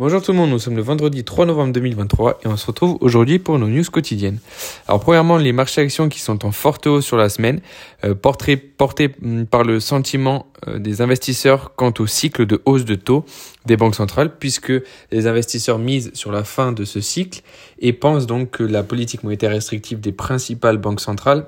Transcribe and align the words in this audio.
Bonjour 0.00 0.22
tout 0.22 0.30
le 0.30 0.38
monde, 0.38 0.50
nous 0.50 0.60
sommes 0.60 0.76
le 0.76 0.82
vendredi 0.82 1.24
3 1.24 1.46
novembre 1.46 1.72
2023 1.72 2.38
et 2.44 2.46
on 2.46 2.56
se 2.56 2.68
retrouve 2.68 2.98
aujourd'hui 3.00 3.40
pour 3.40 3.58
nos 3.58 3.66
news 3.66 3.82
quotidiennes. 3.82 4.38
Alors 4.86 5.00
premièrement, 5.00 5.38
les 5.38 5.50
marchés 5.50 5.80
actions 5.80 6.08
qui 6.08 6.20
sont 6.20 6.46
en 6.46 6.52
forte 6.52 6.86
hausse 6.86 7.04
sur 7.04 7.16
la 7.16 7.28
semaine, 7.28 7.60
euh, 8.04 8.14
portés, 8.14 8.62
mm, 9.20 9.46
par 9.46 9.64
le 9.64 9.80
sentiment 9.80 10.46
euh, 10.68 10.78
des 10.78 11.00
investisseurs 11.00 11.74
quant 11.74 11.92
au 11.98 12.06
cycle 12.06 12.46
de 12.46 12.62
hausse 12.64 12.84
de 12.84 12.94
taux 12.94 13.24
des 13.66 13.76
banques 13.76 13.96
centrales, 13.96 14.38
puisque 14.38 14.72
les 15.10 15.26
investisseurs 15.26 15.80
misent 15.80 16.12
sur 16.14 16.30
la 16.30 16.44
fin 16.44 16.70
de 16.70 16.84
ce 16.84 17.00
cycle 17.00 17.42
et 17.80 17.92
pensent 17.92 18.26
donc 18.28 18.52
que 18.52 18.62
la 18.62 18.84
politique 18.84 19.24
monétaire 19.24 19.50
restrictive 19.50 19.98
des 19.98 20.12
principales 20.12 20.78
banques 20.78 21.00
centrales 21.00 21.46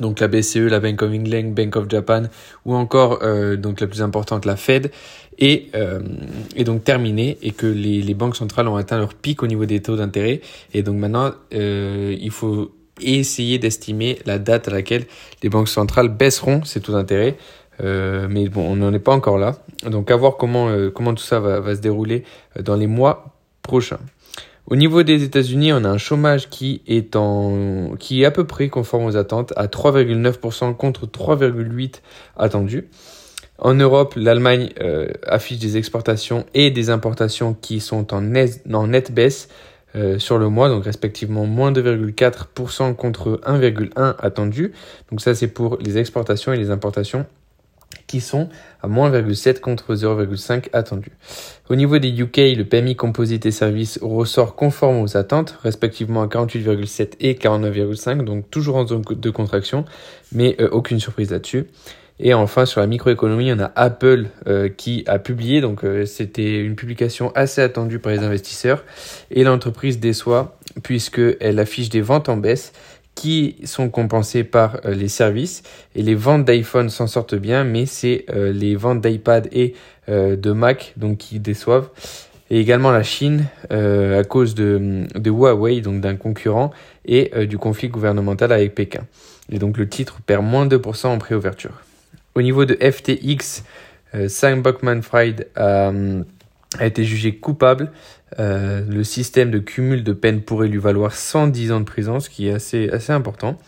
donc 0.00 0.20
la 0.20 0.28
BCE, 0.28 0.68
la 0.68 0.80
Bank 0.80 1.02
of 1.02 1.12
England, 1.12 1.52
Bank 1.54 1.76
of 1.76 1.88
Japan 1.88 2.24
ou 2.64 2.74
encore 2.74 3.20
euh, 3.22 3.56
donc 3.56 3.80
la 3.80 3.86
plus 3.86 4.02
importante 4.02 4.44
la 4.44 4.56
Fed 4.56 4.90
est, 5.38 5.74
euh, 5.74 6.00
est 6.56 6.64
donc 6.64 6.84
terminée 6.84 7.38
et 7.42 7.52
que 7.52 7.66
les, 7.66 8.02
les, 8.02 8.14
banques 8.14 8.36
centrales 8.36 8.68
ont 8.68 8.76
atteint 8.76 8.98
leur 8.98 9.14
pic 9.14 9.42
au 9.42 9.46
niveau 9.46 9.66
des 9.66 9.80
taux 9.80 9.96
d'intérêt. 9.96 10.40
Et 10.74 10.82
donc 10.82 10.96
maintenant 10.96 11.32
euh, 11.54 12.16
il 12.18 12.30
faut 12.30 12.72
essayer 13.00 13.58
d'estimer 13.58 14.18
la 14.26 14.38
date 14.38 14.68
à 14.68 14.72
laquelle 14.72 15.06
les 15.42 15.48
banques 15.48 15.68
centrales 15.68 16.08
baisseront 16.08 16.64
ces 16.64 16.80
taux 16.80 16.92
d'intérêt. 16.92 17.36
Euh, 17.80 18.26
mais 18.28 18.48
bon 18.48 18.68
on 18.68 18.76
n'en 18.76 18.92
est 18.92 18.98
pas 18.98 19.12
encore 19.12 19.38
là. 19.38 19.56
Donc 19.84 20.10
à 20.10 20.16
voir 20.16 20.36
comment 20.36 20.68
euh, 20.68 20.90
comment 20.90 21.14
tout 21.14 21.22
ça 21.22 21.38
va, 21.38 21.60
va 21.60 21.76
se 21.76 21.80
dérouler 21.80 22.24
dans 22.58 22.74
les 22.74 22.88
mois 22.88 23.36
prochains 23.62 24.00
au 24.70 24.76
niveau 24.76 25.02
des 25.02 25.24
États-Unis, 25.24 25.72
on 25.72 25.82
a 25.84 25.88
un 25.88 25.96
chômage 25.96 26.50
qui 26.50 26.82
est 26.86 27.16
en, 27.16 27.94
qui 27.98 28.22
est 28.22 28.26
à 28.26 28.30
peu 28.30 28.46
près 28.46 28.68
conforme 28.68 29.06
aux 29.06 29.16
attentes 29.16 29.54
à 29.56 29.66
3,9% 29.66 30.76
contre 30.76 31.06
3,8% 31.06 32.00
attendus. 32.36 32.88
En 33.56 33.74
Europe, 33.74 34.14
l'Allemagne 34.16 34.68
euh, 34.80 35.08
affiche 35.26 35.58
des 35.58 35.78
exportations 35.78 36.44
et 36.52 36.70
des 36.70 36.90
importations 36.90 37.54
qui 37.54 37.80
sont 37.80 38.12
en, 38.12 38.20
net, 38.20 38.62
nette 38.66 39.10
baisse 39.10 39.48
euh, 39.96 40.18
sur 40.18 40.36
le 40.36 40.50
mois, 40.50 40.68
donc 40.68 40.84
respectivement 40.84 41.46
moins 41.46 41.72
2,4% 41.72 42.94
contre 42.94 43.40
1,1% 43.46 44.16
attendu. 44.18 44.72
Donc 45.10 45.22
ça 45.22 45.34
c'est 45.34 45.48
pour 45.48 45.78
les 45.78 45.96
exportations 45.96 46.52
et 46.52 46.58
les 46.58 46.70
importations 46.70 47.24
qui 48.08 48.20
sont 48.20 48.48
à 48.82 48.88
moins 48.88 49.10
0,7 49.10 49.60
contre 49.60 49.94
0,5 49.94 50.70
attendu. 50.72 51.12
Au 51.70 51.76
niveau 51.76 51.98
des 51.98 52.08
UK, 52.08 52.38
le 52.56 52.64
PMI 52.64 52.96
composite 52.96 53.46
et 53.46 53.52
services 53.52 54.00
ressort 54.02 54.56
conforme 54.56 55.00
aux 55.00 55.16
attentes, 55.16 55.56
respectivement 55.62 56.22
à 56.22 56.26
48,7 56.26 57.12
et 57.20 57.34
49,5, 57.34 58.24
donc 58.24 58.50
toujours 58.50 58.76
en 58.76 58.86
zone 58.86 59.02
de 59.08 59.30
contraction, 59.30 59.84
mais 60.32 60.56
euh, 60.60 60.68
aucune 60.70 60.98
surprise 60.98 61.30
là-dessus. 61.30 61.66
Et 62.20 62.34
enfin, 62.34 62.66
sur 62.66 62.80
la 62.80 62.88
microéconomie, 62.88 63.52
on 63.52 63.60
a 63.60 63.70
Apple 63.76 64.26
euh, 64.48 64.68
qui 64.68 65.04
a 65.06 65.20
publié, 65.20 65.60
donc 65.60 65.84
euh, 65.84 66.04
c'était 66.04 66.58
une 66.58 66.74
publication 66.74 67.30
assez 67.36 67.60
attendue 67.60 68.00
par 68.00 68.10
les 68.10 68.18
investisseurs, 68.18 68.84
et 69.30 69.44
l'entreprise 69.44 70.00
déçoit 70.00 70.56
puisqu'elle 70.82 71.58
affiche 71.58 71.88
des 71.88 72.00
ventes 72.00 72.28
en 72.28 72.36
baisse 72.36 72.72
qui 73.18 73.56
sont 73.64 73.88
compensés 73.88 74.44
par 74.44 74.78
euh, 74.84 74.94
les 74.94 75.08
services. 75.08 75.64
Et 75.96 76.02
les 76.02 76.14
ventes 76.14 76.44
d'iPhone 76.44 76.88
s'en 76.88 77.08
sortent 77.08 77.34
bien, 77.34 77.64
mais 77.64 77.84
c'est 77.84 78.24
euh, 78.30 78.52
les 78.52 78.76
ventes 78.76 79.00
d'iPad 79.00 79.48
et 79.50 79.74
euh, 80.08 80.36
de 80.36 80.52
Mac 80.52 80.92
donc 80.96 81.18
qui 81.18 81.40
déçoivent. 81.40 81.88
Et 82.50 82.60
également 82.60 82.92
la 82.92 83.02
Chine 83.02 83.44
à 83.68 84.24
cause 84.24 84.54
de, 84.54 85.04
Huawei, 85.22 85.82
donc 85.82 86.00
d'un 86.00 86.16
concurrent, 86.16 86.70
et 87.04 87.30
du 87.44 87.58
conflit 87.58 87.88
gouvernemental 87.88 88.52
avec 88.52 88.74
Pékin. 88.74 89.02
Et 89.52 89.58
donc 89.58 89.76
le 89.76 89.86
titre 89.86 90.20
perd 90.24 90.42
moins 90.42 90.64
de 90.64 90.78
2% 90.78 91.08
en 91.08 91.18
préouverture. 91.18 91.82
Au 92.34 92.40
niveau 92.40 92.64
de 92.64 92.74
FTX, 92.74 93.64
Sam 94.28 94.62
Buckman-Fried 94.62 95.48
a 95.56 95.92
a 96.78 96.86
été 96.86 97.04
jugé 97.04 97.36
coupable. 97.36 97.90
Euh, 98.38 98.82
le 98.88 99.04
système 99.04 99.50
de 99.50 99.58
cumul 99.58 100.04
de 100.04 100.12
peine 100.12 100.42
pourrait 100.42 100.68
lui 100.68 100.78
valoir 100.78 101.12
110 101.12 101.72
ans 101.72 101.80
de 101.80 101.84
prison, 101.84 102.20
ce 102.20 102.30
qui 102.30 102.48
est 102.48 102.52
assez, 102.52 102.88
assez 102.90 103.12
important. 103.12 103.58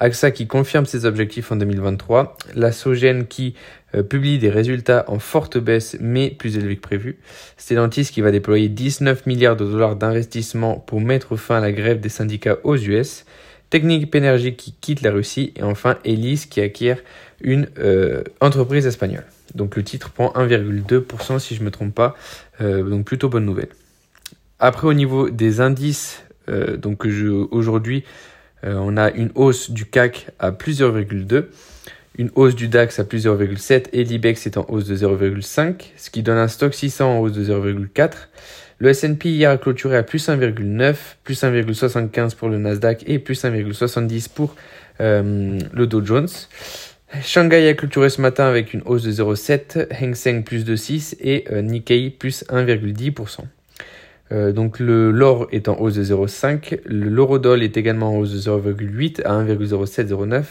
AXA 0.00 0.30
qui 0.30 0.46
confirme 0.46 0.86
ses 0.86 1.06
objectifs 1.06 1.50
en 1.50 1.56
2023. 1.56 2.36
La 2.54 2.72
Sogène 2.72 3.26
qui 3.26 3.54
euh, 3.94 4.02
publie 4.02 4.38
des 4.38 4.50
résultats 4.50 5.04
en 5.08 5.18
forte 5.18 5.58
baisse 5.58 5.96
mais 6.00 6.30
plus 6.30 6.56
élevés 6.56 6.76
que 6.76 6.82
prévu. 6.82 7.18
Stellantis 7.56 8.06
qui 8.06 8.20
va 8.20 8.30
déployer 8.30 8.68
19 8.68 9.26
milliards 9.26 9.56
de 9.56 9.64
dollars 9.64 9.96
d'investissement 9.96 10.76
pour 10.76 11.00
mettre 11.00 11.36
fin 11.36 11.56
à 11.56 11.60
la 11.60 11.72
grève 11.72 12.00
des 12.00 12.08
syndicats 12.08 12.58
aux 12.64 12.76
US. 12.76 13.24
Technique 13.70 14.14
Energy 14.14 14.54
qui 14.54 14.72
quitte 14.72 15.02
la 15.02 15.10
Russie. 15.10 15.52
Et 15.56 15.62
enfin 15.62 15.98
Elis 16.04 16.46
qui 16.48 16.60
acquiert 16.60 17.00
une 17.40 17.68
euh, 17.78 18.22
entreprise 18.40 18.86
espagnole. 18.86 19.24
Donc 19.54 19.76
le 19.76 19.84
titre 19.84 20.10
prend 20.10 20.32
1,2% 20.34 21.38
si 21.38 21.54
je 21.54 21.60
ne 21.60 21.66
me 21.66 21.70
trompe 21.70 21.94
pas. 21.94 22.16
Euh, 22.60 22.82
donc 22.82 23.04
plutôt 23.04 23.28
bonne 23.28 23.44
nouvelle. 23.44 23.70
Après 24.58 24.86
au 24.86 24.94
niveau 24.94 25.30
des 25.30 25.60
indices, 25.60 26.22
euh, 26.48 26.76
donc 26.76 27.06
aujourd'hui 27.50 28.04
euh, 28.64 28.74
on 28.74 28.96
a 28.96 29.10
une 29.10 29.30
hausse 29.34 29.70
du 29.70 29.86
CAC 29.86 30.28
à 30.38 30.50
plusieurs 30.50 30.96
0,2, 30.96 31.44
une 32.18 32.30
hausse 32.34 32.56
du 32.56 32.66
DAX 32.66 32.98
à 32.98 33.04
plusieurs 33.04 33.38
0,7 33.38 33.86
et 33.92 34.02
l'IBEX 34.02 34.46
est 34.46 34.56
en 34.56 34.66
hausse 34.68 34.86
de 34.86 34.96
0,5, 34.96 35.92
ce 35.96 36.10
qui 36.10 36.22
donne 36.22 36.38
un 36.38 36.48
stock 36.48 36.74
600 36.74 37.18
en 37.18 37.20
hausse 37.20 37.32
de 37.32 37.44
0,4. 37.44 38.10
Le 38.80 38.88
S&P 38.90 39.30
hier 39.30 39.50
a 39.50 39.58
clôturé 39.58 39.96
à 39.96 40.02
plus 40.02 40.28
1,9, 40.28 40.96
plus 41.22 41.42
1,75 41.42 42.34
pour 42.34 42.48
le 42.48 42.58
Nasdaq 42.58 43.04
et 43.06 43.18
plus 43.18 43.42
1,70 43.44 44.28
pour 44.28 44.54
le 45.00 45.86
Dow 45.86 46.04
Jones. 46.04 46.28
Shanghai 47.22 47.66
a 47.68 47.74
clôturé 47.74 48.10
ce 48.10 48.20
matin 48.20 48.44
avec 48.44 48.74
une 48.74 48.82
hausse 48.84 49.02
de 49.02 49.10
0,7, 49.10 49.88
Hang 49.98 50.14
Seng 50.14 50.42
plus 50.44 50.64
de 50.64 50.76
6 50.76 51.16
et 51.20 51.44
euh, 51.50 51.62
Nikkei 51.62 52.10
plus 52.10 52.44
1,10%. 52.50 53.40
Euh, 54.30 54.52
donc 54.52 54.78
l'or 54.78 55.48
est 55.50 55.68
en 55.68 55.80
hausse 55.80 55.94
de 55.94 56.04
0,5, 56.04 56.80
l'eurodoll 56.84 57.62
est 57.62 57.78
également 57.78 58.14
en 58.14 58.18
hausse 58.18 58.32
de 58.32 58.38
0,8 58.38 59.22
à 59.22 59.42
1,0709, 59.42 60.44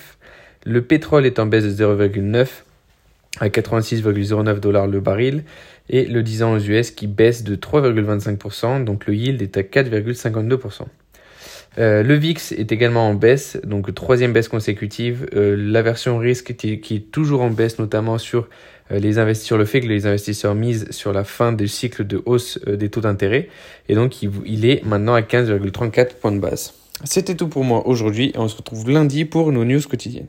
le 0.65 0.81
pétrole 0.81 1.27
est 1.27 1.37
en 1.37 1.45
baisse 1.45 1.63
de 1.63 1.85
0,9 1.85 2.47
à 3.39 3.49
86,09 3.49 4.59
dollars 4.59 4.87
le 4.87 4.99
baril 4.99 5.43
et 5.89 6.05
le 6.05 6.23
10 6.23 6.41
ans 6.41 6.53
aux 6.53 6.59
US 6.59 6.89
qui 6.89 7.05
baisse 7.05 7.43
de 7.43 7.55
3,25%, 7.55 8.83
donc 8.83 9.05
le 9.05 9.13
yield 9.13 9.43
est 9.43 9.57
à 9.57 9.61
4,52%. 9.61 10.85
Euh, 11.79 12.01
le 12.01 12.15
VIX 12.15 12.53
est 12.53 12.71
également 12.71 13.07
en 13.07 13.13
baisse, 13.13 13.57
donc 13.63 13.93
troisième 13.93 14.33
baisse 14.33 14.47
consécutive. 14.47 15.27
Euh, 15.35 15.55
la 15.55 15.81
version 15.81 16.17
risque 16.17 16.55
qui, 16.55 16.71
est 16.73 17.11
toujours 17.11 17.41
en 17.41 17.51
baisse, 17.51 17.77
notamment 17.77 18.17
sur 18.17 18.47
euh, 18.91 18.99
les 18.99 19.19
investisseurs, 19.19 19.57
le 19.57 19.65
fait 19.65 19.81
que 19.81 19.87
les 19.87 20.07
investisseurs 20.07 20.55
misent 20.55 20.89
sur 20.91 21.13
la 21.13 21.23
fin 21.23 21.53
du 21.53 21.67
cycle 21.67 22.05
de 22.05 22.21
hausse 22.25 22.59
des 22.65 22.89
taux 22.89 23.01
d'intérêt. 23.01 23.49
Et 23.89 23.95
donc 23.95 24.23
il, 24.23 24.31
il 24.45 24.65
est 24.65 24.83
maintenant 24.85 25.13
à 25.13 25.21
15,34 25.21 26.15
points 26.19 26.31
de 26.31 26.39
base. 26.39 26.73
C'était 27.03 27.35
tout 27.35 27.47
pour 27.47 27.63
moi 27.63 27.85
aujourd'hui 27.87 28.31
et 28.33 28.39
on 28.39 28.47
se 28.47 28.57
retrouve 28.57 28.89
lundi 28.89 29.25
pour 29.25 29.51
nos 29.51 29.63
news 29.63 29.81
quotidiennes. 29.81 30.25